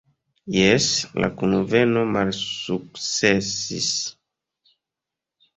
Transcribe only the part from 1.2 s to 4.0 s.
la kunveno malsuksesis.